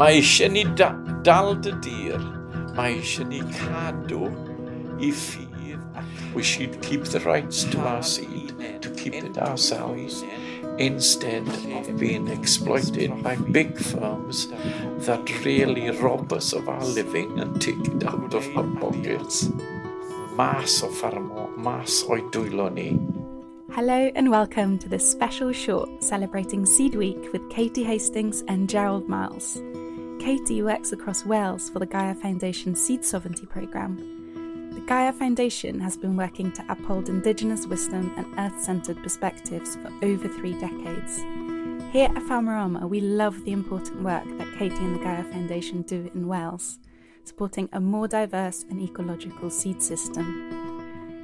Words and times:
Mae 0.00 0.14
eisiau 0.16 0.48
ni 0.48 0.62
da, 0.80 0.86
dal 1.20 1.58
dy 1.60 1.74
dir, 1.84 2.22
mae 2.72 2.94
eisiau 2.94 3.26
ni 3.28 3.42
cadw 3.52 4.30
i 4.96 5.10
ffydd. 5.12 5.82
We 6.32 6.40
should 6.42 6.78
keep 6.80 7.04
the 7.04 7.20
rights 7.20 7.66
to 7.74 7.82
our 7.84 8.00
seed, 8.02 8.54
to 8.80 8.88
keep 8.96 9.12
it 9.18 9.36
ourselves, 9.36 10.22
instead 10.78 11.44
of 11.76 11.90
being 12.00 12.28
exploited 12.28 13.12
by 13.22 13.36
big 13.52 13.76
firms 13.76 14.48
that 15.04 15.28
really 15.44 15.90
rob 15.90 16.32
us 16.32 16.54
of 16.54 16.70
our 16.70 16.86
living 16.96 17.38
and 17.38 17.60
take 17.60 17.84
it 17.84 18.02
out 18.08 18.32
of 18.32 18.48
our 18.56 18.64
pockets. 18.80 19.50
Mas 20.32 20.80
o 20.82 20.88
ffarmo, 20.88 21.50
mas 21.58 22.06
o'i 22.08 22.24
dwylo 22.32 22.70
ni. 22.72 22.94
Hello 23.76 24.10
and 24.14 24.30
welcome 24.30 24.78
to 24.78 24.88
this 24.88 25.04
special 25.04 25.52
short 25.52 26.02
celebrating 26.02 26.64
Seed 26.64 26.94
Week 26.94 27.30
with 27.34 27.46
Katie 27.50 27.84
Hastings 27.84 28.42
and 28.48 28.66
Gerald 28.66 29.06
Miles. 29.06 29.60
Katie 30.20 30.62
works 30.62 30.92
across 30.92 31.24
Wales 31.24 31.70
for 31.70 31.78
the 31.78 31.86
Gaia 31.86 32.14
Foundation 32.14 32.74
Seed 32.74 33.06
Sovereignty 33.06 33.46
Programme. 33.46 33.96
The 34.74 34.82
Gaia 34.82 35.14
Foundation 35.14 35.80
has 35.80 35.96
been 35.96 36.14
working 36.14 36.52
to 36.52 36.64
uphold 36.68 37.08
Indigenous 37.08 37.66
wisdom 37.66 38.12
and 38.18 38.26
earth 38.38 38.62
centered 38.62 39.02
perspectives 39.02 39.76
for 39.76 39.90
over 40.04 40.28
three 40.28 40.52
decades. 40.60 41.20
Here 41.90 42.10
at 42.10 42.22
Farmerama, 42.24 42.86
we 42.86 43.00
love 43.00 43.42
the 43.46 43.52
important 43.52 44.02
work 44.02 44.24
that 44.36 44.58
Katie 44.58 44.76
and 44.84 44.94
the 44.94 45.02
Gaia 45.02 45.24
Foundation 45.24 45.80
do 45.82 46.10
in 46.14 46.28
Wales, 46.28 46.78
supporting 47.24 47.70
a 47.72 47.80
more 47.80 48.06
diverse 48.06 48.66
and 48.68 48.78
ecological 48.78 49.48
seed 49.48 49.82
system. 49.82 50.69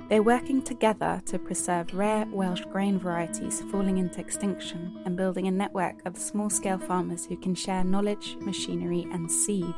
They're 0.09 0.23
working 0.23 0.63
together 0.63 1.21
to 1.27 1.37
preserve 1.37 1.93
rare 1.93 2.27
Welsh 2.31 2.63
grain 2.71 2.97
varieties 2.97 3.63
falling 3.73 3.99
into 3.99 4.21
extinction 4.21 5.01
and 5.05 5.17
building 5.17 5.49
a 5.49 5.51
network 5.51 5.97
of 6.07 6.17
small 6.17 6.49
scale 6.49 6.79
farmers 6.79 7.27
who 7.27 7.37
can 7.37 7.57
share 7.57 7.83
knowledge, 7.83 8.37
machinery, 8.41 9.09
and 9.13 9.29
seed. 9.29 9.75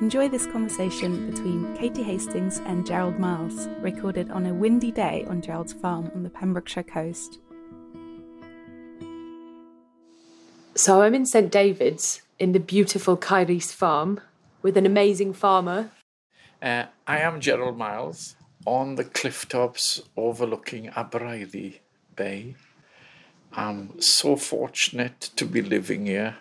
Enjoy 0.00 0.26
this 0.30 0.46
conversation 0.46 1.30
between 1.30 1.76
Katie 1.76 2.02
Hastings 2.02 2.60
and 2.60 2.86
Gerald 2.86 3.18
Miles, 3.18 3.68
recorded 3.80 4.30
on 4.30 4.46
a 4.46 4.54
windy 4.54 4.90
day 4.90 5.26
on 5.28 5.42
Gerald's 5.42 5.74
farm 5.74 6.10
on 6.14 6.22
the 6.22 6.30
Pembrokeshire 6.30 6.82
coast. 6.82 7.38
So 10.74 11.02
I'm 11.02 11.14
in 11.14 11.26
St 11.26 11.52
David's 11.52 12.22
in 12.38 12.52
the 12.52 12.60
beautiful 12.60 13.18
Caerhys 13.18 13.70
farm 13.74 14.18
with 14.62 14.78
an 14.78 14.86
amazing 14.86 15.34
farmer. 15.34 15.90
Uh, 16.62 16.84
I 17.06 17.18
am 17.18 17.42
Gerald 17.42 17.76
Miles 17.76 18.35
on 18.66 18.96
the 18.96 19.04
cliff 19.04 19.48
tops 19.48 20.02
overlooking 20.16 20.88
Abereiddi 20.90 21.78
Bay. 22.14 22.56
I'm 23.52 24.00
so 24.00 24.36
fortunate 24.36 25.20
to 25.36 25.46
be 25.46 25.62
living 25.62 26.06
here. 26.06 26.36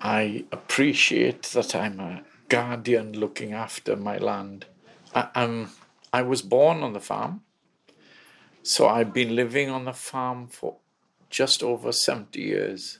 I 0.00 0.44
appreciate 0.50 1.44
that 1.54 1.74
I'm 1.76 2.00
a 2.00 2.24
guardian 2.48 3.12
looking 3.12 3.52
after 3.52 3.96
my 3.96 4.18
land. 4.18 4.66
I, 5.14 5.28
um, 5.34 5.70
I 6.12 6.22
was 6.22 6.42
born 6.42 6.82
on 6.82 6.92
the 6.92 7.00
farm, 7.00 7.42
so 8.62 8.88
I've 8.88 9.14
been 9.14 9.36
living 9.36 9.70
on 9.70 9.84
the 9.84 9.92
farm 9.92 10.48
for 10.48 10.76
just 11.30 11.62
over 11.62 11.92
70 11.92 12.40
years. 12.40 12.98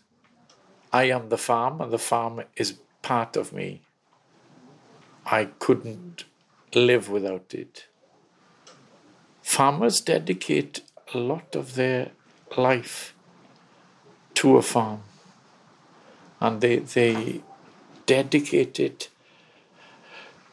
I 0.92 1.05
am 1.05 1.29
the 1.29 1.39
farm, 1.39 1.81
and 1.81 1.92
the 1.92 1.98
farm 1.98 2.42
is 2.57 2.79
part 3.03 3.36
of 3.36 3.53
me. 3.53 3.83
I 5.27 5.47
couldn't 5.59 6.25
live 6.75 7.09
without 7.09 7.53
it. 7.53 7.86
Farmers 9.53 10.00
dedicate 10.00 10.81
a 11.12 11.19
lot 11.19 11.55
of 11.55 11.75
their 11.75 12.12
life 12.56 13.14
to 14.33 14.56
a 14.56 14.62
farm, 14.62 15.03
and 16.41 16.62
they, 16.62 16.78
they 16.78 17.42
dedicate 18.06 18.80
it 18.80 19.11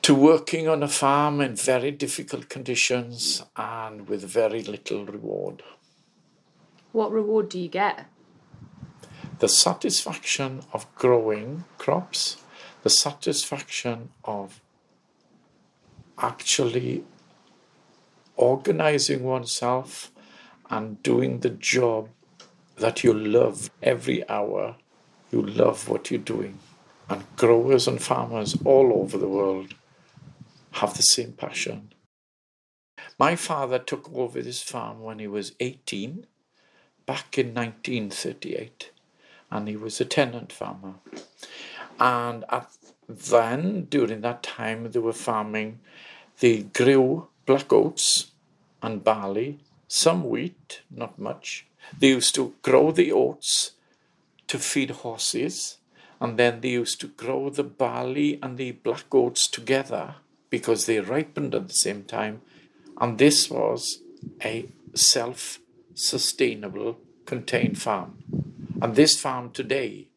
to 0.02 0.14
working 0.14 0.67
on 0.67 0.83
a 0.83 0.89
farm 0.89 1.39
in 1.39 1.55
very 1.55 1.92
difficult 1.92 2.49
conditions 2.49 3.42
and 3.55 4.10
with 4.10 4.21
very 4.26 4.64
little 4.64 5.05
reward. 5.05 5.64
What 6.92 7.14
reward 7.14 7.48
do 7.48 7.58
you 7.58 7.70
get? 7.70 8.05
The 9.39 9.48
satisfaction 9.48 10.60
of 10.73 10.93
growing 10.95 11.64
crops, 11.77 12.36
the 12.83 12.89
satisfaction 12.89 14.10
of 14.26 14.60
actually 16.17 17.05
organizing 18.39 19.23
oneself 19.23 20.11
and 20.70 21.04
doing 21.04 21.42
the 21.42 21.50
job 21.50 22.08
that 22.77 23.04
you 23.04 23.14
love 23.14 23.70
every 23.83 24.27
hour. 24.30 24.77
You 25.32 25.42
love 25.42 25.89
what 25.89 26.10
you're 26.10 26.20
doing. 26.20 26.58
And 27.10 27.23
growers 27.36 27.88
and 27.88 28.02
farmers 28.02 28.58
all 28.64 28.94
over 28.94 29.17
the 29.17 29.28
world 29.28 29.73
have 30.72 30.95
the 30.95 31.04
same 31.04 31.33
passion. 31.33 31.94
My 33.17 33.36
father 33.36 33.80
took 33.80 34.10
over 34.14 34.42
this 34.42 34.61
farm 34.61 35.02
when 35.02 35.20
he 35.20 35.28
was 35.28 35.54
18, 35.60 36.26
back 37.05 37.38
in 37.38 37.48
1938, 37.48 38.92
and 39.52 39.67
he 39.67 39.76
was 39.76 39.99
a 39.99 40.05
tenant 40.05 40.54
farmer. 40.54 40.94
And 41.99 42.45
at 42.49 42.70
then, 43.10 43.88
during 43.89 44.22
that 44.22 44.44
time, 44.44 44.89
they 44.92 44.99
were 44.99 45.11
farming, 45.11 45.80
they 46.39 46.61
grew 46.61 47.28
black 47.49 47.73
oats 47.73 48.30
and 48.83 49.04
barley, 49.04 49.58
some 49.87 50.30
wheat, 50.30 50.82
not 50.92 51.17
much. 51.17 51.65
They 51.98 52.10
used 52.10 52.36
to 52.36 52.54
grow 52.61 52.92
the 52.92 53.11
oats 53.11 53.71
to 54.49 54.60
feed 54.60 54.92
horses, 54.92 55.77
and 56.21 56.37
then 56.37 56.61
they 56.61 56.70
used 56.70 57.02
to 57.02 57.08
grow 57.08 57.49
the 57.49 57.64
barley 57.64 58.37
and 58.43 58.55
the 58.55 58.73
black 58.73 59.11
oats 59.15 59.48
together 59.48 60.17
because 60.52 60.86
they 60.86 60.99
ripened 60.99 61.55
at 61.55 61.67
the 61.67 61.73
same 61.73 62.04
time. 62.04 62.42
And 63.02 63.17
this 63.17 63.49
was 63.49 64.04
a 64.43 64.67
self 64.93 65.60
sustainable 65.95 66.99
contained 67.26 67.81
farm. 67.81 68.11
And 68.80 68.93
this 68.93 69.20
farm 69.20 69.49
today, 69.49 70.10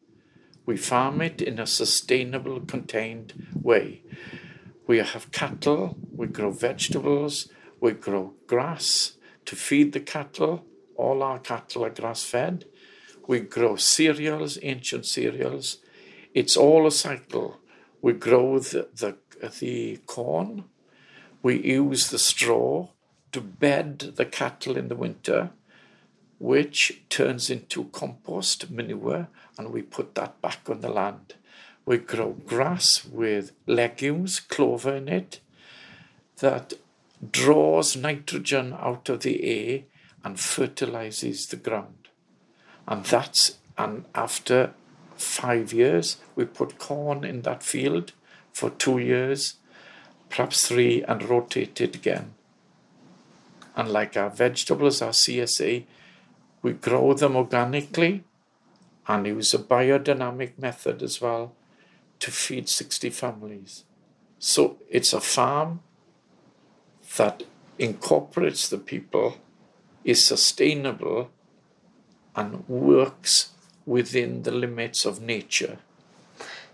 we 0.67 0.77
farm 0.77 1.19
it 1.19 1.41
in 1.41 1.57
a 1.57 1.65
sustainable 1.65 2.59
contained 2.59 3.33
way. 3.59 4.03
We 4.85 4.99
have 4.99 5.31
cattle, 5.31 5.97
we 6.13 6.27
grow 6.27 6.51
vegetables, 6.51 7.49
we 7.79 7.91
grow 7.91 8.33
grass 8.47 9.13
to 9.45 9.55
feed 9.55 9.93
the 9.93 9.99
cattle. 9.99 10.65
All 10.95 11.23
our 11.23 11.39
cattle 11.39 11.85
are 11.85 11.89
grass 11.89 12.23
fed. 12.23 12.65
We 13.27 13.39
grow 13.39 13.75
cereals, 13.77 14.57
ancient 14.61 15.05
cereals. 15.05 15.77
It's 16.33 16.55
all 16.55 16.85
a 16.85 16.91
cycle. 16.91 17.59
We 18.01 18.13
grow 18.13 18.59
the, 18.59 18.89
the 18.93 19.17
the 19.59 19.97
corn. 20.05 20.65
We 21.41 21.61
use 21.61 22.09
the 22.09 22.19
straw 22.19 22.89
to 23.31 23.41
bed 23.41 23.99
the 24.15 24.25
cattle 24.25 24.77
in 24.77 24.87
the 24.87 24.95
winter, 24.95 25.51
which 26.39 27.01
turns 27.09 27.49
into 27.49 27.85
compost 27.85 28.69
manure, 28.71 29.27
and 29.57 29.71
we 29.71 29.81
put 29.81 30.15
that 30.15 30.41
back 30.41 30.69
on 30.69 30.81
the 30.81 30.89
land. 30.89 31.35
We 31.85 31.97
grow 31.97 32.31
grass 32.31 33.03
with 33.03 33.51
legumes, 33.67 34.39
clover 34.39 34.95
in 34.95 35.09
it, 35.09 35.41
that 36.39 36.73
draws 37.31 37.95
nitrogen 37.95 38.73
out 38.73 39.09
of 39.09 39.21
the 39.21 39.43
air 39.43 39.83
and 40.23 40.39
fertilizes 40.39 41.47
the 41.47 41.55
ground. 41.55 42.09
And 42.87 43.05
that's, 43.05 43.57
and 43.77 44.05
after 44.13 44.73
five 45.15 45.73
years, 45.73 46.17
we 46.35 46.45
put 46.45 46.79
corn 46.79 47.23
in 47.23 47.41
that 47.43 47.63
field 47.63 48.13
for 48.51 48.69
two 48.69 48.99
years, 48.99 49.55
perhaps 50.29 50.67
three, 50.67 51.03
and 51.03 51.23
rotate 51.23 51.79
it 51.81 51.95
again. 51.95 52.33
And 53.75 53.89
like 53.89 54.15
our 54.15 54.29
vegetables, 54.29 55.01
our 55.01 55.11
CSA, 55.11 55.85
we 56.61 56.73
grow 56.73 57.13
them 57.13 57.35
organically 57.35 58.23
and 59.07 59.25
use 59.25 59.53
a 59.53 59.59
biodynamic 59.59 60.57
method 60.57 61.01
as 61.01 61.19
well 61.19 61.53
to 62.19 62.31
feed 62.31 62.69
60 62.69 63.09
families. 63.09 63.83
So 64.39 64.77
it's 64.89 65.13
a 65.13 65.19
farm 65.19 65.81
that 67.17 67.43
incorporates 67.77 68.67
the 68.69 68.77
people, 68.77 69.37
is 70.03 70.25
sustainable, 70.25 71.29
and 72.35 72.67
works 72.67 73.49
within 73.85 74.43
the 74.43 74.51
limits 74.51 75.05
of 75.05 75.21
nature. 75.21 75.77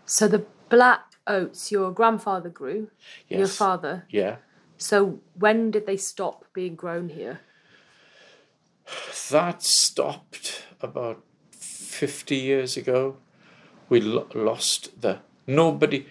So 0.05 0.27
the 0.27 0.45
black 0.69 1.01
oats 1.27 1.71
your 1.71 1.91
grandfather 1.91 2.49
grew, 2.49 2.89
Yes. 3.27 3.37
your 3.39 3.47
father. 3.47 4.05
Yeah. 4.09 4.37
So 4.77 5.19
when 5.37 5.71
did 5.71 5.85
they 5.85 5.97
stop 5.97 6.45
being 6.53 6.75
grown 6.75 7.09
here? 7.09 7.41
That 9.29 9.61
stopped 9.61 10.63
about 10.81 11.21
50 11.51 12.35
years 12.35 12.77
ago. 12.77 13.17
We 13.89 14.01
lo- 14.01 14.27
lost 14.33 15.01
the. 15.01 15.19
Nobody. 15.45 16.07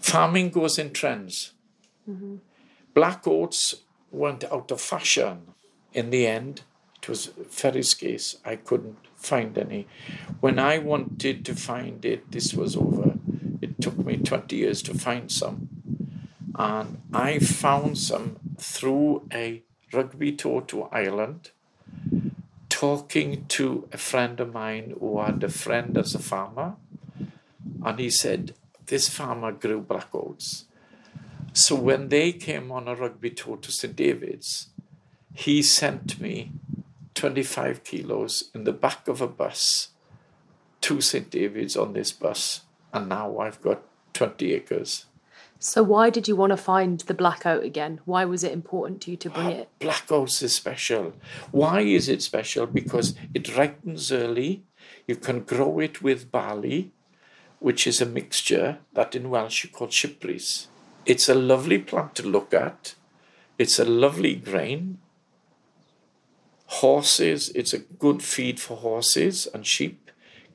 Farming 0.00 0.50
goes 0.50 0.78
in 0.78 0.92
trends. 0.92 1.52
Mm-hmm. 2.08 2.36
Black 3.00 3.26
oats 3.26 3.76
went 4.10 4.44
out 4.52 4.70
of 4.70 4.78
fashion 4.78 5.54
in 5.94 6.10
the 6.10 6.26
end. 6.26 6.60
It 7.02 7.08
was 7.08 7.28
very 7.28 7.82
scarce. 7.82 8.36
I 8.44 8.56
couldn't 8.56 8.98
find 9.16 9.56
any. 9.56 9.86
When 10.40 10.58
I 10.58 10.76
wanted 10.76 11.46
to 11.46 11.54
find 11.54 12.04
it, 12.04 12.30
this 12.30 12.52
was 12.52 12.76
over. 12.76 13.14
It 13.62 13.80
took 13.80 13.96
me 13.96 14.18
20 14.18 14.54
years 14.54 14.82
to 14.82 14.92
find 14.92 15.32
some. 15.32 15.70
And 16.54 17.00
I 17.10 17.38
found 17.38 17.96
some 17.96 18.36
through 18.58 19.26
a 19.32 19.62
rugby 19.94 20.32
tour 20.32 20.60
to 20.66 20.82
Ireland, 20.92 21.52
talking 22.68 23.46
to 23.46 23.88
a 23.94 23.96
friend 23.96 24.38
of 24.40 24.52
mine 24.52 24.92
who 25.00 25.22
had 25.22 25.42
a 25.42 25.48
friend 25.48 25.96
as 25.96 26.14
a 26.14 26.18
farmer. 26.18 26.76
And 27.82 27.98
he 27.98 28.10
said, 28.10 28.54
This 28.84 29.08
farmer 29.08 29.52
grew 29.52 29.80
black 29.80 30.14
oats. 30.14 30.66
So 31.52 31.74
when 31.74 32.08
they 32.08 32.32
came 32.32 32.70
on 32.70 32.86
a 32.86 32.94
rugby 32.94 33.30
tour 33.30 33.56
to 33.56 33.72
St. 33.72 33.94
David's, 33.94 34.68
he 35.34 35.62
sent 35.62 36.20
me 36.20 36.52
25 37.14 37.84
kilos 37.84 38.50
in 38.54 38.64
the 38.64 38.72
back 38.72 39.08
of 39.08 39.20
a 39.20 39.26
bus 39.26 39.88
to 40.82 41.00
St. 41.00 41.28
David's 41.30 41.76
on 41.76 41.92
this 41.92 42.12
bus. 42.12 42.62
And 42.92 43.08
now 43.08 43.38
I've 43.38 43.60
got 43.60 43.82
20 44.14 44.52
acres. 44.54 45.06
So 45.58 45.82
why 45.82 46.08
did 46.08 46.26
you 46.26 46.34
want 46.36 46.50
to 46.50 46.56
find 46.56 47.00
the 47.00 47.14
black 47.14 47.44
oat 47.44 47.62
again? 47.62 48.00
Why 48.06 48.24
was 48.24 48.42
it 48.42 48.52
important 48.52 49.02
to 49.02 49.10
you 49.10 49.16
to 49.18 49.28
bring 49.28 49.46
ah, 49.46 49.50
it? 49.50 49.68
Black 49.78 50.10
oats 50.10 50.40
is 50.40 50.54
special. 50.54 51.12
Why 51.50 51.80
is 51.80 52.08
it 52.08 52.22
special? 52.22 52.66
Because 52.66 53.14
it 53.34 53.54
ripens 53.56 54.10
early. 54.10 54.64
You 55.06 55.16
can 55.16 55.40
grow 55.40 55.78
it 55.80 56.00
with 56.00 56.32
barley, 56.32 56.92
which 57.58 57.86
is 57.86 58.00
a 58.00 58.06
mixture 58.06 58.78
that 58.94 59.14
in 59.14 59.28
Welsh 59.28 59.64
you 59.64 59.70
call 59.70 59.88
siprys. 59.88 60.68
It's 61.06 61.28
a 61.28 61.34
lovely 61.34 61.78
plant 61.78 62.14
to 62.16 62.26
look 62.26 62.52
at. 62.54 62.94
It's 63.58 63.78
a 63.78 63.84
lovely 63.84 64.34
grain. 64.36 64.98
Horses, 66.66 67.50
it's 67.54 67.72
a 67.72 67.78
good 67.78 68.22
feed 68.22 68.60
for 68.60 68.76
horses 68.76 69.48
and 69.52 69.66
sheep 69.66 70.10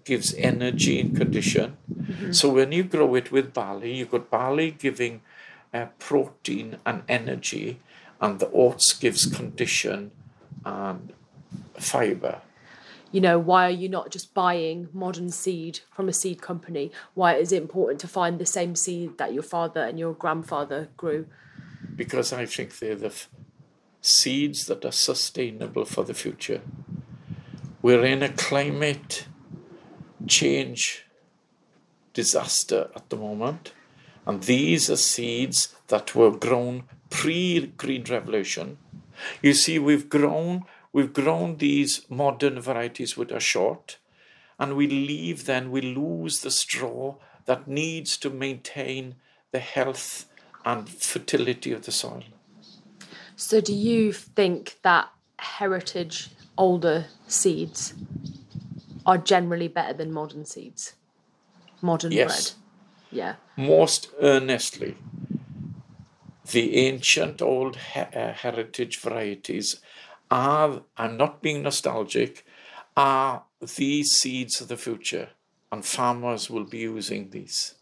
gives 0.06 0.34
energy 0.36 1.00
and 1.02 1.18
condition. 1.18 1.78
Mm-hmm. 1.92 2.32
So 2.32 2.50
when 2.50 2.72
you 2.72 2.84
grow 2.84 3.16
it 3.16 3.32
with 3.32 3.54
barley, 3.54 3.96
you've 3.96 4.12
got 4.12 4.30
barley 4.30 4.72
giving 4.72 5.22
uh, 5.74 5.88
protein 6.00 6.78
and 6.86 7.04
energy, 7.10 7.80
and 8.22 8.40
the 8.40 8.50
oats 8.52 8.94
gives 8.94 9.26
condition 9.26 10.12
and 10.64 11.12
fiber. 11.78 12.42
You 13.16 13.22
know, 13.22 13.40
why 13.40 13.68
are 13.68 13.70
you 13.84 13.88
not 13.88 14.12
just 14.12 14.34
buying 14.34 14.90
modern 14.92 15.30
seed 15.30 15.80
from 15.90 16.10
a 16.10 16.12
seed 16.12 16.42
company? 16.42 16.92
Why 17.14 17.36
is 17.36 17.54
it 17.54 17.62
important 17.62 18.02
to 18.02 18.10
find 18.10 18.38
the 18.38 18.46
same 18.46 18.76
seed 18.76 19.18
that 19.20 19.34
your 19.34 19.42
father 19.42 19.82
and 19.86 19.98
your 19.98 20.12
grandfather 20.12 20.90
grew? 20.98 21.26
Because 21.96 22.34
I 22.34 22.46
think 22.46 22.78
they're 22.78 22.94
the 22.94 23.06
f- 23.06 23.30
seeds 24.02 24.66
that 24.66 24.84
are 24.84 24.92
sustainable 24.92 25.86
for 25.86 26.04
the 26.04 26.14
future. 26.14 26.60
We're 27.82 28.04
in 28.04 28.22
a 28.22 28.34
climate 28.34 29.28
change 30.28 31.06
disaster 32.12 32.90
at 32.98 33.10
the 33.10 33.16
moment. 33.16 33.72
And 34.26 34.44
these 34.44 34.90
are 34.90 34.98
seeds 34.98 35.74
that 35.88 36.16
were 36.16 36.32
grown 36.32 36.84
pre 37.10 37.68
Green 37.78 38.04
Revolution. 38.10 38.78
You 39.42 39.54
see, 39.54 39.80
we've 39.80 40.10
grown, 40.10 40.66
we've 40.96 41.14
grown 41.14 41.58
these 41.58 42.10
modern 42.10 42.60
varieties 42.60 43.18
which 43.18 43.32
are 43.32 43.40
short, 43.56 43.98
and 44.58 44.78
we 44.78 44.88
leave 44.88 45.46
then, 45.46 45.70
we 45.70 45.82
lose 45.82 46.40
the 46.40 46.52
straw 46.52 47.16
that 47.46 47.68
needs 47.68 48.16
to 48.18 48.30
maintain 48.30 49.16
the 49.52 49.60
health 49.60 50.26
and 50.64 50.88
fertility 50.90 51.72
of 51.74 51.82
the 51.86 51.92
soil. 51.92 52.24
So, 53.36 53.60
do 53.60 53.74
you 53.74 54.14
think 54.14 54.78
that 54.84 55.10
heritage 55.38 56.30
older 56.58 57.08
seeds 57.28 57.94
are 59.06 59.18
generally 59.18 59.68
better 59.68 59.94
than 59.94 60.12
modern 60.12 60.46
seeds. 60.46 60.94
Modern 61.82 62.12
yes. 62.12 62.52
bread. 62.52 62.62
Yeah. 63.12 63.36
Most 63.56 64.10
earnestly. 64.22 64.98
The 66.52 66.78
ancient 66.78 67.42
old 67.42 67.78
uh, 67.96 68.34
heritage 68.34 69.00
varieties 69.00 69.82
are, 70.32 70.82
I'm 70.98 71.18
not 71.18 71.42
being 71.42 71.64
nostalgic, 71.64 72.46
are 72.96 73.44
the 73.60 74.04
seeds 74.04 74.62
of 74.62 74.68
the 74.68 74.78
future, 74.78 75.30
and 75.72 75.86
farmers 75.86 76.50
will 76.50 76.64
be 76.64 76.80
using 76.80 77.30
these. 77.30 77.76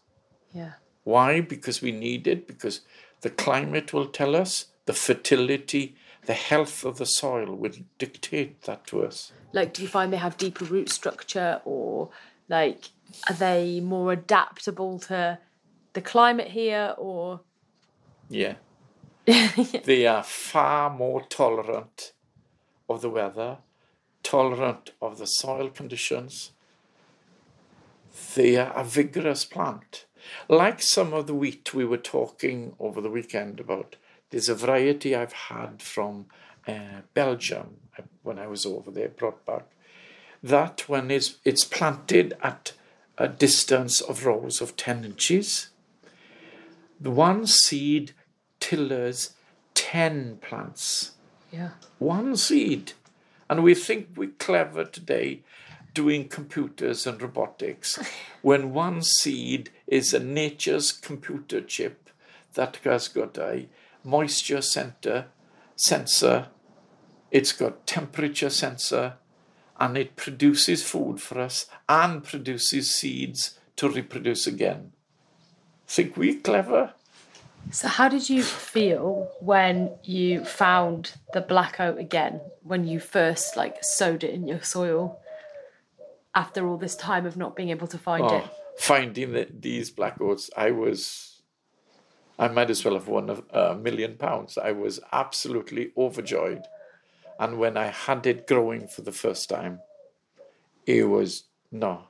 Yeah. 0.52 0.72
Why? 1.04 1.40
Because 1.40 1.82
we 1.82 1.92
need 1.92 2.26
it, 2.26 2.46
because 2.46 2.80
the 3.20 3.30
climate 3.30 3.92
will 3.92 4.06
tell 4.06 4.34
us, 4.34 4.66
the 4.86 4.92
fertility, 4.92 5.96
the 6.26 6.34
health 6.34 6.84
of 6.84 6.98
the 6.98 7.06
soil 7.06 7.54
will 7.54 7.72
dictate 7.98 8.62
that 8.62 8.86
to 8.88 9.04
us. 9.04 9.32
Like, 9.52 9.72
do 9.74 9.82
you 9.82 9.88
find 9.88 10.12
they 10.12 10.16
have 10.16 10.36
deeper 10.36 10.64
root 10.64 10.88
structure, 10.88 11.60
or 11.64 12.10
like, 12.48 12.90
are 13.28 13.34
they 13.34 13.80
more 13.80 14.12
adaptable 14.12 14.98
to 15.00 15.38
the 15.92 16.00
climate 16.00 16.48
here, 16.48 16.94
or? 16.98 17.40
Yeah. 18.28 18.54
they 19.84 20.06
are 20.06 20.22
far 20.22 20.90
more 20.90 21.22
tolerant 21.22 22.12
of 22.88 23.00
the 23.00 23.10
weather, 23.10 23.58
tolerant 24.22 24.90
of 25.00 25.18
the 25.18 25.26
soil 25.26 25.68
conditions. 25.68 26.52
They 28.34 28.56
are 28.56 28.72
a 28.72 28.84
vigorous 28.84 29.44
plant. 29.44 30.06
Like 30.48 30.80
some 30.80 31.12
of 31.12 31.26
the 31.26 31.34
wheat 31.34 31.74
we 31.74 31.84
were 31.84 31.98
talking 31.98 32.74
over 32.78 33.00
the 33.00 33.10
weekend 33.10 33.60
about, 33.60 33.96
there's 34.30 34.48
a 34.48 34.54
variety 34.54 35.14
I've 35.14 35.32
had 35.32 35.82
from 35.82 36.26
uh, 36.66 37.02
Belgium 37.12 37.76
when 38.22 38.38
I 38.38 38.46
was 38.46 38.66
over 38.66 38.90
there, 38.90 39.08
brought 39.08 39.44
back. 39.44 39.66
That 40.42 40.88
one 40.88 41.10
is 41.10 41.36
it's 41.44 41.64
planted 41.64 42.36
at 42.42 42.72
a 43.16 43.28
distance 43.28 44.00
of 44.00 44.26
rows 44.26 44.60
of 44.60 44.76
10 44.76 45.04
inches. 45.04 45.68
The 47.00 47.10
one 47.10 47.46
seed 47.46 48.12
tillers 48.60 49.34
10 49.74 50.38
plants. 50.38 51.12
Yeah. 51.54 51.70
One 52.00 52.36
seed. 52.36 52.94
And 53.48 53.62
we 53.62 53.74
think 53.74 54.08
we're 54.16 54.30
clever 54.38 54.84
today 54.84 55.42
doing 55.92 56.28
computers 56.28 57.06
and 57.06 57.22
robotics 57.22 57.96
when 58.42 58.72
one 58.72 59.02
seed 59.02 59.70
is 59.86 60.12
a 60.12 60.18
nature's 60.18 60.90
computer 60.90 61.60
chip 61.60 62.10
that 62.54 62.78
has 62.82 63.06
got 63.06 63.38
a 63.38 63.68
moisture 64.02 64.62
center, 64.62 65.26
sensor, 65.76 66.48
it's 67.30 67.52
got 67.52 67.86
temperature 67.86 68.50
sensor, 68.50 69.14
and 69.78 69.96
it 69.96 70.16
produces 70.16 70.82
food 70.82 71.20
for 71.20 71.40
us 71.40 71.66
and 71.88 72.24
produces 72.24 72.94
seeds 72.94 73.58
to 73.76 73.88
reproduce 73.88 74.48
again. 74.48 74.90
Think 75.86 76.16
we're 76.16 76.40
clever? 76.40 76.94
So, 77.70 77.88
how 77.88 78.08
did 78.08 78.30
you 78.30 78.42
feel 78.42 79.30
when 79.40 79.92
you 80.02 80.44
found 80.44 81.12
the 81.32 81.40
black 81.40 81.80
oat 81.80 81.98
again? 81.98 82.40
When 82.62 82.86
you 82.86 83.00
first 83.00 83.56
like 83.56 83.82
sowed 83.82 84.24
it 84.24 84.32
in 84.32 84.46
your 84.46 84.62
soil 84.62 85.20
after 86.34 86.66
all 86.66 86.76
this 86.76 86.96
time 86.96 87.26
of 87.26 87.36
not 87.36 87.56
being 87.56 87.70
able 87.70 87.86
to 87.88 87.98
find 87.98 88.24
oh, 88.24 88.36
it? 88.38 88.44
Finding 88.78 89.32
the, 89.32 89.48
these 89.50 89.90
black 89.90 90.20
oats, 90.20 90.50
I 90.56 90.70
was 90.70 91.42
I 92.38 92.48
might 92.48 92.70
as 92.70 92.84
well 92.84 92.94
have 92.94 93.08
won 93.08 93.30
a, 93.30 93.58
a 93.58 93.76
million 93.76 94.16
pounds. 94.16 94.58
I 94.58 94.72
was 94.72 95.00
absolutely 95.12 95.92
overjoyed. 95.96 96.62
And 97.38 97.58
when 97.58 97.76
I 97.76 97.86
had 97.86 98.26
it 98.26 98.46
growing 98.46 98.86
for 98.88 99.02
the 99.02 99.12
first 99.12 99.48
time, 99.48 99.80
it 100.86 101.04
was 101.04 101.44
no, 101.70 102.04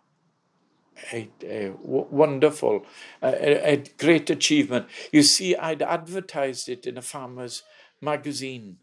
a, 1.12 1.72
wonderful, 1.82 2.86
a, 3.22 3.72
a, 3.72 3.84
great 3.98 4.30
achievement. 4.30 4.86
You 5.12 5.22
see, 5.22 5.56
I'd 5.56 5.82
advertised 5.82 6.68
it 6.68 6.86
in 6.86 6.96
a 6.98 7.02
farmer's 7.02 7.62
magazine 8.00 8.78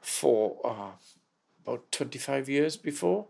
for 0.00 0.58
uh, 0.64 0.92
about 1.64 1.90
25 1.92 2.48
years 2.48 2.76
before. 2.76 3.26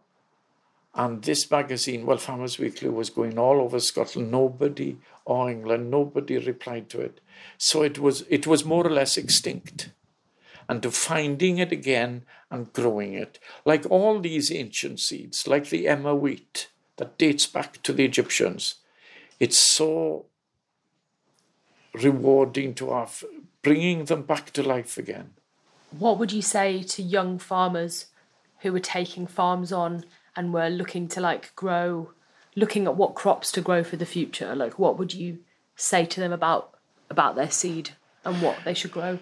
And 0.94 1.23
this 1.23 1.50
magazine, 1.50 2.06
well, 2.06 2.16
Farmers 2.16 2.58
Weekly, 2.58 2.88
was 2.88 3.11
going 3.11 3.38
all 3.38 3.61
over 3.61 3.78
Scotland. 3.78 4.30
Nobody, 4.30 4.97
or 5.25 5.50
England, 5.50 5.90
nobody 5.90 6.38
replied 6.38 6.88
to 6.90 7.00
it. 7.00 7.20
So 7.56 7.82
it 7.82 7.99
was, 7.99 8.25
it 8.28 8.47
was 8.47 8.64
more 8.64 8.87
or 8.87 8.90
less 8.90 9.16
extinct. 9.16 9.90
And 10.68 10.82
to 10.82 10.90
finding 10.90 11.58
it 11.58 11.73
again 11.73 12.25
and 12.50 12.73
growing 12.73 13.14
it, 13.14 13.38
like 13.64 13.87
all 13.90 14.18
these 14.18 14.52
ancient 14.52 15.00
seeds, 15.00 15.47
like 15.47 15.68
the 15.68 15.88
emmer 15.88 16.14
wheat 16.14 16.68
that 16.99 17.17
dates 17.17 17.47
back 17.47 17.83
to 17.83 17.93
the 17.93 18.05
Egyptians, 18.05 18.76
it's 19.40 19.59
so 19.59 20.26
rewarding 21.95 22.75
to 22.75 22.90
have, 22.90 23.25
bringing 23.62 24.05
them 24.05 24.23
back 24.23 24.50
to 24.52 24.62
life 24.62 24.99
again. 24.99 25.31
What 25.90 26.19
would 26.19 26.33
you 26.33 26.43
say 26.43 26.83
to 26.83 27.02
young 27.02 27.38
farmers 27.38 28.07
who 28.61 28.75
are 28.75 28.81
taking 28.81 29.26
farms 29.26 29.73
on 29.73 30.05
and 30.37 30.52
were 30.52 30.69
looking 30.69 31.09
to 31.09 31.21
like 31.21 31.55
grow, 31.57 32.11
looking 32.55 32.87
at 32.87 32.97
what 32.97 33.14
crops 33.14 33.50
to 33.52 33.61
grow 33.61 33.83
for 33.83 33.97
the 33.97 34.05
future? 34.07 34.55
Like, 34.55 34.78
what 34.78 34.99
would 34.99 35.14
you 35.14 35.38
say 35.76 36.05
to 36.05 36.21
them 36.21 36.33
about 36.33 36.75
about 37.11 37.37
their 37.37 37.50
seed 37.50 37.90
and 38.25 38.43
what 38.43 38.59
they 38.64 38.75
should 38.75 38.93
grow? 38.93 39.19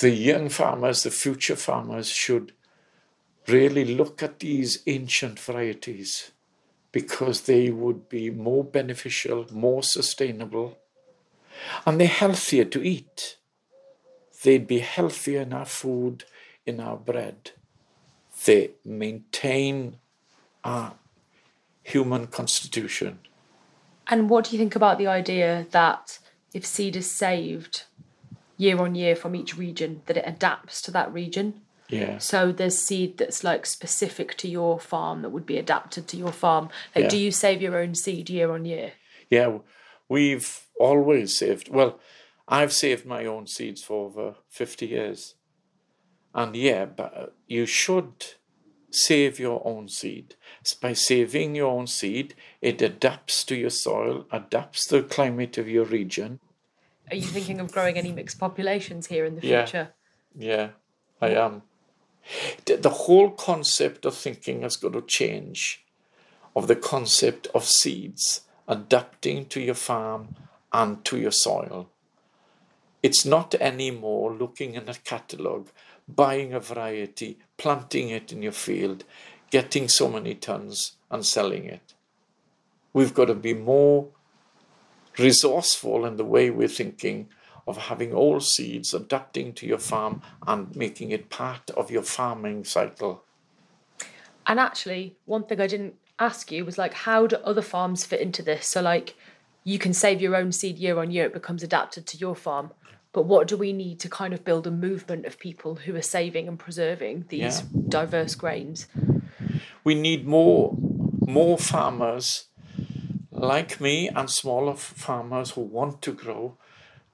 The 0.00 0.10
young 0.10 0.50
farmers, 0.50 1.04
the 1.04 1.10
future 1.10 1.56
farmers, 1.56 2.10
should 2.10 2.52
really 3.48 3.84
look 3.84 4.22
at 4.22 4.40
these 4.40 4.82
ancient 4.86 5.38
varieties 5.38 6.32
because 6.96 7.42
they 7.42 7.68
would 7.68 8.08
be 8.08 8.30
more 8.30 8.64
beneficial, 8.64 9.44
more 9.52 9.82
sustainable, 9.82 10.78
and 11.84 12.00
they're 12.00 12.08
healthier 12.24 12.64
to 12.64 12.82
eat. 12.82 13.36
They'd 14.42 14.66
be 14.66 14.78
healthier 14.78 15.42
in 15.42 15.52
our 15.52 15.66
food, 15.66 16.24
in 16.64 16.80
our 16.80 16.96
bread. 16.96 17.50
They 18.46 18.70
maintain 18.82 19.98
our 20.64 20.94
human 21.82 22.28
constitution. 22.28 23.18
And 24.06 24.30
what 24.30 24.46
do 24.46 24.52
you 24.52 24.58
think 24.58 24.74
about 24.74 24.96
the 24.96 25.06
idea 25.06 25.66
that 25.72 26.18
if 26.54 26.64
seed 26.64 26.96
is 26.96 27.10
saved 27.10 27.82
year 28.56 28.80
on 28.80 28.94
year 28.94 29.14
from 29.14 29.36
each 29.36 29.58
region, 29.58 30.00
that 30.06 30.16
it 30.16 30.24
adapts 30.26 30.80
to 30.80 30.90
that 30.92 31.12
region? 31.12 31.60
Yeah. 31.88 32.18
So 32.18 32.52
there's 32.52 32.78
seed 32.78 33.18
that's 33.18 33.44
like 33.44 33.66
specific 33.66 34.36
to 34.38 34.48
your 34.48 34.78
farm 34.80 35.22
that 35.22 35.30
would 35.30 35.46
be 35.46 35.56
adapted 35.58 36.08
to 36.08 36.16
your 36.16 36.32
farm. 36.32 36.68
Like, 36.94 37.04
Yeah. 37.04 37.08
do 37.10 37.18
you 37.18 37.30
save 37.30 37.62
your 37.62 37.76
own 37.76 37.94
seed 37.94 38.28
year 38.30 38.50
on 38.52 38.64
year? 38.64 38.92
Yeah, 39.30 39.58
we've 40.08 40.66
always 40.78 41.36
saved. 41.36 41.68
Well, 41.68 41.98
I've 42.48 42.72
saved 42.72 43.06
my 43.06 43.24
own 43.24 43.46
seeds 43.46 43.82
for 43.82 44.06
over 44.06 44.36
50 44.50 44.86
years. 44.86 45.34
And 46.34 46.54
yeah, 46.54 46.84
but 46.84 47.16
uh, 47.16 47.26
you 47.46 47.66
should 47.66 48.34
save 48.90 49.38
your 49.38 49.62
own 49.66 49.88
seed. 49.88 50.36
By 50.80 50.92
saving 50.92 51.54
your 51.56 51.70
own 51.70 51.86
seed, 51.86 52.34
it 52.60 52.80
adapts 52.82 53.42
to 53.44 53.56
your 53.56 53.70
soil, 53.70 54.26
adapts 54.30 54.86
to 54.88 55.02
the 55.02 55.08
climate 55.08 55.58
of 55.58 55.68
your 55.68 55.84
region. 55.84 56.40
Are 57.10 57.16
you 57.16 57.22
thinking 57.22 57.60
of 57.60 57.72
growing 57.72 57.96
any 57.96 58.12
mixed 58.12 58.38
populations 58.38 59.06
here 59.06 59.24
in 59.24 59.34
the 59.36 59.40
future? 59.40 59.54
Yeah. 59.54 59.64
future? 59.66 59.88
Yeah, 60.38 60.68
I 61.20 61.28
am. 61.30 61.62
The, 62.64 62.90
whole 62.90 63.30
concept 63.30 64.04
of 64.04 64.16
thinking 64.16 64.62
has 64.62 64.76
got 64.76 64.92
to 64.94 65.02
change, 65.02 65.84
of 66.54 66.66
the 66.66 66.76
concept 66.76 67.46
of 67.54 67.64
seeds 67.64 68.42
adapting 68.66 69.46
to 69.46 69.60
your 69.60 69.74
farm 69.74 70.34
and 70.72 71.04
to 71.04 71.18
your 71.18 71.30
soil. 71.30 71.88
It's 73.02 73.24
not 73.24 73.54
anymore 73.56 74.32
looking 74.32 74.74
in 74.74 74.88
a 74.88 74.94
catalogue, 74.94 75.68
buying 76.08 76.52
a 76.52 76.60
variety, 76.60 77.38
planting 77.56 78.08
it 78.10 78.32
in 78.32 78.42
your 78.42 78.52
field, 78.52 79.04
getting 79.50 79.88
so 79.88 80.08
many 80.08 80.34
tons 80.34 80.92
and 81.10 81.24
selling 81.24 81.66
it. 81.66 81.94
We've 82.92 83.14
got 83.14 83.26
to 83.26 83.34
be 83.34 83.54
more 83.54 84.08
resourceful 85.18 86.04
in 86.04 86.16
the 86.16 86.24
way 86.24 86.50
we're 86.50 86.68
thinking 86.68 87.28
of 87.66 87.76
having 87.76 88.12
all 88.12 88.40
seeds 88.40 88.94
adapting 88.94 89.52
to 89.54 89.66
your 89.66 89.78
farm 89.78 90.22
and 90.46 90.74
making 90.76 91.10
it 91.10 91.30
part 91.30 91.70
of 91.70 91.90
your 91.90 92.02
farming 92.02 92.64
cycle. 92.64 93.24
And 94.46 94.60
actually, 94.60 95.16
one 95.24 95.44
thing 95.44 95.60
I 95.60 95.66
didn't 95.66 95.96
ask 96.18 96.52
you 96.52 96.64
was 96.64 96.78
like, 96.78 96.94
how 96.94 97.26
do 97.26 97.36
other 97.36 97.62
farms 97.62 98.04
fit 98.04 98.20
into 98.20 98.42
this? 98.42 98.68
So, 98.68 98.80
like, 98.80 99.16
you 99.64 99.78
can 99.78 99.92
save 99.92 100.20
your 100.20 100.36
own 100.36 100.52
seed 100.52 100.78
year 100.78 100.98
on 101.00 101.10
year, 101.10 101.26
it 101.26 101.34
becomes 101.34 101.64
adapted 101.64 102.06
to 102.06 102.16
your 102.16 102.36
farm. 102.36 102.70
But 103.12 103.24
what 103.24 103.48
do 103.48 103.56
we 103.56 103.72
need 103.72 103.98
to 104.00 104.08
kind 104.08 104.32
of 104.32 104.44
build 104.44 104.66
a 104.66 104.70
movement 104.70 105.26
of 105.26 105.38
people 105.38 105.76
who 105.76 105.96
are 105.96 106.02
saving 106.02 106.46
and 106.46 106.58
preserving 106.58 107.24
these 107.28 107.60
Yeah. 107.60 107.62
diverse 107.88 108.34
grains? 108.34 108.86
We 109.82 109.94
need 109.94 110.26
more 110.26 110.76
more 111.26 111.58
farmers 111.58 112.44
like 113.32 113.80
me 113.80 114.08
and 114.08 114.30
smaller 114.30 114.76
farmers 114.76 115.50
who 115.52 115.62
want 115.62 116.00
to 116.02 116.12
grow 116.12 116.56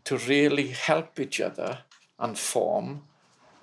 to 0.04 0.16
really 0.18 0.68
help 0.68 1.18
each 1.20 1.40
other 1.40 1.78
and 2.18 2.38
form 2.38 3.02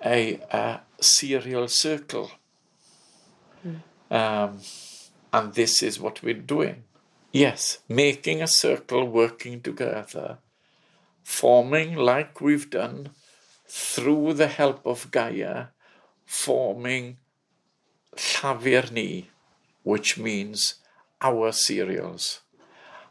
a, 0.04 0.40
a 0.50 0.80
cereal 1.00 1.68
circle. 1.68 2.30
Um, 4.10 4.58
and 5.32 5.54
this 5.54 5.82
is 5.82 6.00
what 6.00 6.22
we're 6.22 6.34
doing. 6.34 6.84
Yes, 7.32 7.78
making 7.88 8.42
a 8.42 8.48
circle, 8.48 9.04
working 9.04 9.60
together, 9.60 10.38
forming 11.22 11.94
like 11.94 12.40
we've 12.40 12.68
done 12.70 13.10
through 13.68 14.34
the 14.34 14.48
help 14.48 14.84
of 14.84 15.10
Gaia, 15.12 15.66
forming 16.26 17.18
Llafur 18.16 18.90
Ni, 18.90 19.30
which 19.84 20.18
means 20.18 20.76
our 21.20 21.52
cereals. 21.52 22.40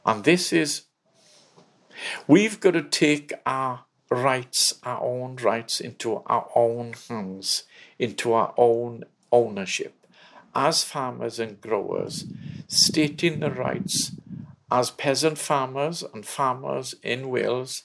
And 0.05 0.23
this 0.25 0.51
is, 0.51 0.83
we've 2.27 2.59
got 2.59 2.71
to 2.71 2.83
take 2.83 3.33
our 3.45 3.85
rights, 4.09 4.79
our 4.83 5.01
own 5.01 5.35
rights, 5.37 5.79
into 5.79 6.23
our 6.25 6.49
own 6.55 6.93
hands, 7.07 7.63
into 7.97 8.33
our 8.33 8.53
own 8.57 9.03
ownership. 9.31 9.95
As 10.55 10.83
farmers 10.83 11.39
and 11.39 11.61
growers, 11.61 12.25
stating 12.67 13.39
the 13.39 13.51
rights 13.51 14.11
as 14.71 14.91
peasant 14.91 15.37
farmers 15.37 16.03
and 16.13 16.25
farmers 16.25 16.95
in 17.03 17.29
Wales 17.29 17.83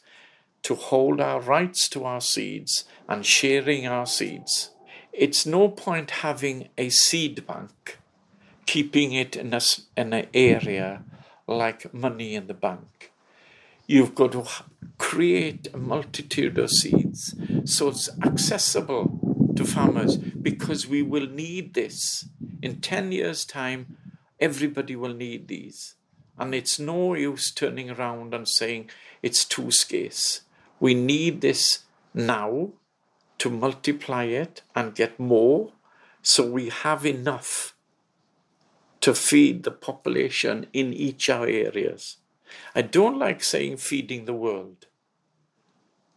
to 0.62 0.74
hold 0.74 1.20
our 1.20 1.40
rights 1.40 1.88
to 1.90 2.04
our 2.04 2.20
seeds 2.20 2.84
and 3.08 3.24
sharing 3.24 3.86
our 3.86 4.06
seeds. 4.06 4.70
It's 5.12 5.46
no 5.46 5.68
point 5.68 6.10
having 6.10 6.68
a 6.76 6.88
seed 6.88 7.46
bank, 7.46 7.98
keeping 8.66 9.12
it 9.12 9.36
in, 9.36 9.52
a, 9.54 9.60
in 9.96 10.12
an 10.12 10.26
area 10.34 11.02
like 11.46 11.92
money 11.92 12.34
in 12.34 12.46
the 12.46 12.54
bank. 12.54 13.12
You've 13.86 14.14
got 14.14 14.32
to 14.32 14.46
create 14.96 15.68
a 15.74 15.76
multitude 15.76 16.56
of 16.58 16.70
seeds 16.70 17.34
so 17.64 17.88
it's 17.88 18.08
accessible 18.22 19.52
to 19.56 19.64
farmers 19.64 20.16
because 20.16 20.86
we 20.86 21.02
will 21.02 21.26
need 21.26 21.74
this. 21.74 22.26
In 22.62 22.80
10 22.80 23.12
years' 23.12 23.44
time, 23.44 23.96
everybody 24.40 24.96
will 24.96 25.14
need 25.14 25.48
these. 25.48 25.96
And 26.38 26.54
it's 26.54 26.78
no 26.78 27.14
use 27.14 27.50
turning 27.50 27.90
around 27.90 28.34
and 28.34 28.48
saying 28.48 28.90
it's 29.22 29.44
too 29.44 29.70
scarce. 29.70 30.40
We 30.80 30.94
need 30.94 31.40
this 31.40 31.80
now 32.14 32.70
to 33.38 33.50
multiply 33.50 34.24
it 34.24 34.62
and 34.74 34.94
get 34.94 35.20
more 35.20 35.72
so 36.22 36.44
we 36.44 36.70
have 36.70 37.04
enough 37.04 37.74
to 39.02 39.14
feed 39.14 39.62
the 39.62 39.70
population 39.70 40.66
in 40.72 40.94
each 40.94 41.28
our 41.28 41.46
areas. 41.46 42.16
I 42.74 42.82
don't 42.82 43.18
like 43.18 43.42
saying 43.42 43.78
feeding 43.78 44.24
the 44.24 44.34
world. 44.34 44.86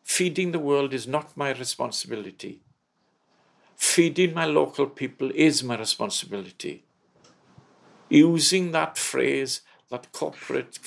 Feeding 0.04 0.52
the 0.52 0.60
world 0.60 0.94
is 0.94 1.08
not 1.08 1.36
my 1.36 1.52
responsibility. 1.52 2.62
Feeding 3.76 4.34
my 4.34 4.46
local 4.46 4.88
people 4.88 5.32
is 5.36 5.64
my 5.64 5.78
responsibility. 5.78 6.84
Using 8.10 8.72
that 8.72 8.98
phrase 8.98 9.62
that 9.90 10.12
corporate 10.12 10.80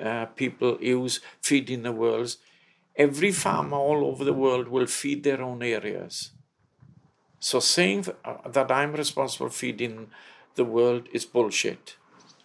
uh, 0.00 0.26
people 0.26 0.78
use, 0.80 1.20
feeding 1.40 1.82
the 1.82 1.92
world, 1.92 2.36
every 2.94 3.32
farmer 3.32 3.76
all 3.76 4.04
over 4.06 4.24
the 4.24 4.32
world 4.32 4.68
will 4.68 4.86
feed 4.86 5.24
their 5.24 5.42
own 5.42 5.62
areas. 5.62 6.30
So 7.40 7.60
saying 7.60 8.06
uh, 8.24 8.48
that 8.48 8.70
I'm 8.70 8.92
responsible 8.92 9.48
for 9.48 9.54
feeding 9.54 10.08
the 10.54 10.64
world 10.64 11.08
is 11.12 11.24
bullshit. 11.24 11.96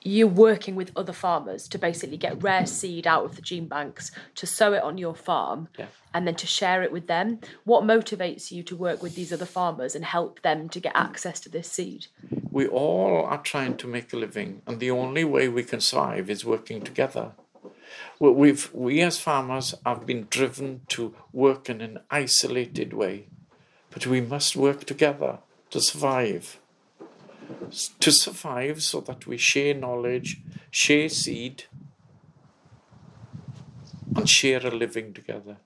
You're 0.03 0.27
working 0.27 0.75
with 0.75 0.91
other 0.95 1.13
farmers 1.13 1.67
to 1.67 1.77
basically 1.77 2.17
get 2.17 2.41
rare 2.41 2.65
seed 2.65 3.05
out 3.05 3.23
of 3.23 3.35
the 3.35 3.41
gene 3.41 3.67
banks 3.67 4.11
to 4.35 4.47
sow 4.47 4.73
it 4.73 4.81
on 4.81 4.97
your 4.97 5.13
farm 5.13 5.67
Yeah. 5.77 5.87
and 6.13 6.25
then 6.25 6.33
to 6.35 6.47
share 6.47 6.81
it 6.81 6.91
with 6.91 7.05
them. 7.07 7.39
What 7.65 7.83
motivates 7.83 8.51
you 8.51 8.63
to 8.63 8.75
work 8.75 9.03
with 9.03 9.13
these 9.15 9.31
other 9.31 9.45
farmers 9.45 9.93
and 9.95 10.03
help 10.03 10.41
them 10.41 10.69
to 10.69 10.79
get 10.79 10.93
access 10.95 11.39
to 11.41 11.49
this 11.49 11.71
seed? 11.71 12.07
We 12.49 12.67
all 12.67 13.25
are 13.25 13.37
trying 13.43 13.77
to 13.77 13.87
make 13.87 14.11
a 14.11 14.17
living, 14.17 14.61
and 14.65 14.79
the 14.79 14.89
only 14.91 15.23
way 15.23 15.47
we 15.47 15.63
can 15.63 15.81
survive 15.81 16.29
is 16.31 16.43
working 16.43 16.81
together. 16.81 17.33
We- 18.19 18.31
We've, 18.31 18.73
we 18.73 19.01
as 19.01 19.19
farmers 19.19 19.75
have 19.85 20.05
been 20.07 20.25
driven 20.29 20.81
to 20.89 21.13
work 21.31 21.69
in 21.69 21.79
an 21.81 21.99
isolated 22.09 22.91
way, 22.93 23.27
but 23.91 24.07
we 24.07 24.19
must 24.21 24.55
work 24.55 24.85
together 24.85 25.39
to 25.69 25.79
survive. 25.79 26.57
To 27.99 28.11
survive 28.11 28.83
so 28.83 28.99
that 29.01 29.27
we 29.27 29.37
share 29.37 29.73
knowledge, 29.73 30.41
share 30.71 31.09
seed, 31.09 31.63
and 34.15 34.29
share 34.29 34.65
a 34.65 34.71
living 34.71 35.13
together. 35.13 35.57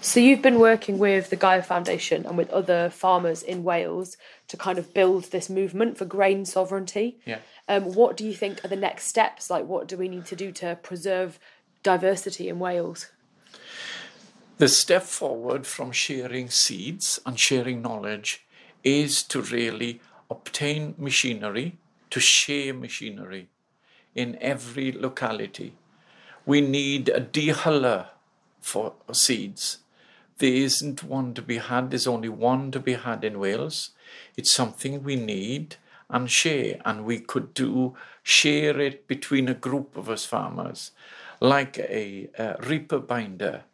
So 0.00 0.20
you've 0.20 0.42
been 0.42 0.60
working 0.60 0.98
with 0.98 1.30
the 1.30 1.36
Gaia 1.36 1.62
Foundation 1.62 2.24
and 2.24 2.36
with 2.36 2.50
other 2.50 2.88
farmers 2.88 3.42
in 3.42 3.64
Wales 3.64 4.16
to 4.46 4.56
kind 4.56 4.78
of 4.78 4.94
build 4.94 5.24
this 5.24 5.50
movement 5.50 5.98
for 5.98 6.04
grain 6.04 6.44
sovereignty. 6.44 7.18
Yeah. 7.24 7.38
Um, 7.68 7.94
what 7.94 8.16
do 8.16 8.24
you 8.24 8.34
think 8.34 8.64
are 8.64 8.68
the 8.68 8.76
next 8.76 9.06
steps? 9.06 9.50
Like, 9.50 9.66
what 9.66 9.88
do 9.88 9.96
we 9.96 10.08
need 10.08 10.26
to 10.26 10.36
do 10.36 10.52
to 10.52 10.78
preserve 10.82 11.38
diversity 11.82 12.48
in 12.48 12.58
Wales? 12.58 13.10
The 14.58 14.68
step 14.68 15.02
forward 15.02 15.66
from 15.66 15.92
sharing 15.92 16.48
seeds 16.50 17.20
and 17.26 17.38
sharing 17.38 17.82
knowledge 17.82 18.46
is 18.84 19.22
to 19.24 19.40
really 19.40 20.00
obtain 20.30 20.94
machinery, 20.98 21.78
to 22.10 22.20
share 22.20 22.74
machinery 22.74 23.48
in 24.14 24.38
every 24.40 24.92
locality. 24.92 25.74
We 26.46 26.60
need 26.60 27.08
a 27.08 27.20
dehuller 27.20 28.08
for 28.60 28.94
seeds. 29.12 29.78
there 30.38 30.52
isn't 30.52 31.02
one 31.02 31.34
to 31.34 31.42
be 31.42 31.58
had, 31.58 31.90
there's 31.90 32.06
only 32.06 32.28
one 32.28 32.70
to 32.70 32.80
be 32.80 32.94
had 32.94 33.24
in 33.24 33.38
Wales. 33.40 33.90
It's 34.36 34.52
something 34.52 35.02
we 35.02 35.16
need 35.16 35.76
and 36.08 36.30
share, 36.30 36.80
and 36.84 37.04
we 37.04 37.18
could 37.18 37.52
do 37.54 37.94
share 38.22 38.80
it 38.80 39.06
between 39.08 39.48
a 39.48 39.54
group 39.54 39.96
of 39.96 40.08
us 40.08 40.24
farmers, 40.24 40.92
like 41.40 41.78
a, 41.78 42.28
a 42.38 42.56
reaper 42.66 42.98
binder, 42.98 43.64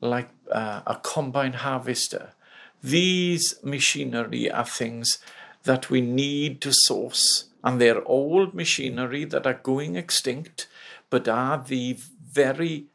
like 0.00 0.28
uh, 0.52 0.82
a 0.86 0.96
combine 0.96 1.54
harvester. 1.54 2.32
These 2.82 3.56
machinery 3.62 4.50
are 4.50 4.66
things 4.66 5.18
that 5.66 5.90
we 5.90 6.00
need 6.00 6.60
to 6.62 6.72
source, 6.72 7.44
and 7.62 7.80
they're 7.80 8.06
old 8.06 8.54
machinery 8.54 9.24
that 9.24 9.46
are 9.46 9.60
going 9.62 9.96
extinct, 9.96 10.66
but 11.10 11.28
are 11.28 11.62
the 11.62 11.98
very 12.32 12.86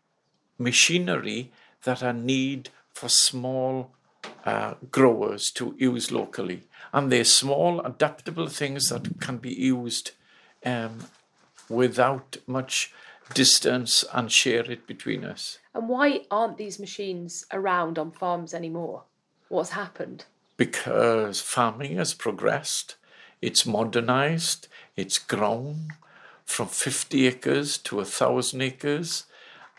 machinery 0.58 1.52
that 1.84 2.02
are 2.04 2.14
need 2.14 2.70
for 2.94 3.10
small 3.10 3.92
uh, 4.46 4.74
growers 4.92 5.52
to 5.52 5.76
use 5.78 6.12
locally. 6.12 6.64
And 6.94 7.12
they're 7.12 7.24
small, 7.24 7.80
adaptable 7.82 8.48
things 8.48 8.90
that 8.90 9.20
can 9.20 9.38
be 9.38 9.54
used 9.54 10.12
um, 10.66 11.06
without 11.70 12.38
much 12.48 12.94
distance 13.34 14.04
and 14.14 14.32
share 14.32 14.70
it 14.70 14.88
between 14.88 15.24
us. 15.24 15.60
And 15.74 15.88
why 15.88 16.26
aren't 16.30 16.58
these 16.58 16.80
machines 16.80 17.46
around 17.52 17.98
on 17.98 18.12
farms 18.12 18.54
anymore? 18.54 19.04
What's 19.48 19.72
happened? 19.72 20.26
Because 20.62 21.42
farming 21.42 21.98
has 21.98 22.14
progressed, 22.14 22.96
it's 23.42 23.66
modernized, 23.66 24.68
it's 24.96 25.18
grown 25.18 25.88
from 26.46 26.68
50 26.68 27.26
acres 27.26 27.80
to 27.80 27.96
1,000 27.96 28.62
acres. 28.62 29.26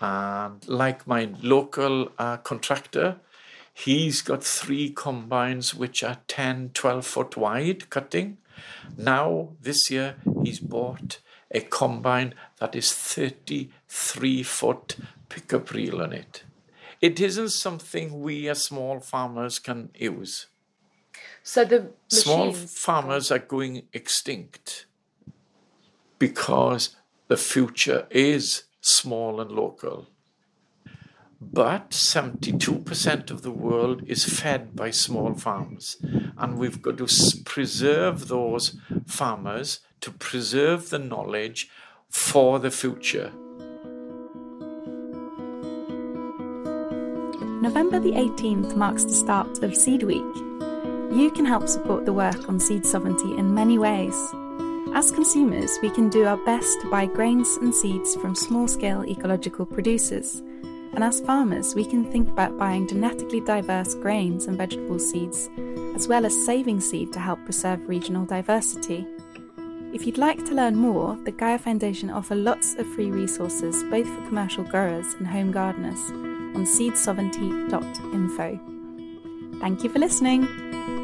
And 0.00 0.68
like 0.68 1.06
my 1.06 1.28
local 1.40 2.10
uh, 2.18 2.38
contractor, 2.38 3.20
He's 3.74 4.22
got 4.22 4.44
three 4.44 4.90
combines 4.90 5.74
which 5.74 6.02
are 6.02 6.18
10, 6.28 6.72
12 6.74 7.06
foot 7.06 7.36
wide 7.36 7.88
cutting. 7.88 8.38
Now, 8.96 9.50
this 9.60 9.90
year, 9.90 10.16
he's 10.42 10.60
bought 10.60 11.20
a 11.50 11.60
combine 11.60 12.34
that 12.58 12.74
is 12.76 12.92
33 12.92 14.42
foot 14.42 14.96
pickup 15.28 15.70
reel 15.70 16.02
on 16.02 16.12
it. 16.12 16.42
It 17.00 17.18
isn't 17.18 17.50
something 17.50 18.20
we 18.20 18.48
as 18.48 18.62
small 18.62 19.00
farmers 19.00 19.58
can 19.58 19.90
use. 19.94 20.48
So 21.42 21.64
the 21.64 21.90
small 22.08 22.52
farmers 22.52 23.32
are 23.32 23.38
going 23.38 23.82
extinct 23.92 24.87
because 26.18 26.96
the 27.26 27.37
future 27.37 28.06
is 28.11 28.64
small 28.80 29.40
and 29.40 29.50
local. 29.50 30.06
But 31.40 31.90
72% 31.90 33.30
of 33.32 33.42
the 33.42 33.50
world 33.50 34.04
is 34.06 34.25
fed 34.25 34.76
by 34.76 34.92
small 34.92 35.34
farms, 35.34 35.96
and 36.38 36.56
we've 36.56 36.80
got 36.80 36.99
to 36.99 37.08
preserve 37.44 38.28
those 38.28 38.76
farmers 39.06 39.80
to 40.02 40.12
preserve 40.12 40.90
the 40.90 41.00
knowledge 41.00 41.68
for 42.08 42.61
the 42.61 42.70
future. 42.70 43.32
November 47.61 47.99
the 47.99 48.12
18th 48.12 48.76
marks 48.76 49.04
the 49.04 49.14
start 49.14 49.62
of 49.64 49.75
Seed 49.75 50.04
Week. 50.04 50.51
You 51.12 51.31
can 51.31 51.45
help 51.45 51.69
support 51.69 52.07
the 52.07 52.12
work 52.14 52.49
on 52.49 52.59
seed 52.59 52.87
sovereignty 52.87 53.37
in 53.37 53.52
many 53.52 53.76
ways. 53.76 54.16
As 54.95 55.11
consumers, 55.11 55.78
we 55.83 55.90
can 55.90 56.09
do 56.09 56.25
our 56.25 56.38
best 56.38 56.81
to 56.81 56.90
buy 56.90 57.04
grains 57.04 57.59
and 57.59 57.75
seeds 57.75 58.16
from 58.16 58.35
small 58.35 58.66
scale 58.66 59.04
ecological 59.04 59.66
producers. 59.66 60.42
And 60.95 61.04
as 61.04 61.21
farmers, 61.21 61.75
we 61.75 61.85
can 61.85 62.11
think 62.11 62.31
about 62.31 62.57
buying 62.57 62.88
genetically 62.88 63.40
diverse 63.40 63.95
grains 63.95 64.47
and 64.47 64.57
vegetable 64.57 64.99
seeds, 64.99 65.50
as 65.95 66.09
well 66.09 66.25
as 66.25 66.47
saving 66.47 66.81
seed 66.81 67.12
to 67.12 67.21
help 67.21 67.45
preserve 67.45 67.87
regional 67.87 68.25
diversity. 68.25 69.07
If 69.92 70.07
you'd 70.07 70.16
like 70.16 70.42
to 70.47 70.54
learn 70.54 70.76
more, 70.76 71.19
the 71.25 71.33
Gaia 71.33 71.59
Foundation 71.59 72.09
offer 72.09 72.35
lots 72.35 72.75
of 72.76 72.87
free 72.95 73.11
resources 73.11 73.85
both 73.85 74.09
for 74.09 74.26
commercial 74.26 74.65
growers 74.65 75.13
and 75.15 75.26
home 75.26 75.52
gardeners 75.52 76.00
on 76.56 76.65
seedsovereignty.info. 76.65 78.60
Thank 79.60 79.84
you 79.84 79.91
for 79.91 79.99
listening. 79.99 81.01